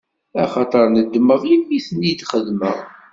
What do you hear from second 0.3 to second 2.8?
Axaṭer nedmeɣ imi i ten-id-xedmeɣ.